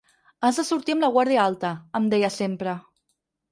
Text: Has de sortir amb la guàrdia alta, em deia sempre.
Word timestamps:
Has 0.47 0.59
de 0.61 0.63
sortir 0.69 0.95
amb 0.95 1.05
la 1.05 1.09
guàrdia 1.17 1.43
alta, 1.45 1.71
em 2.01 2.09
deia 2.17 2.35
sempre. 2.41 2.77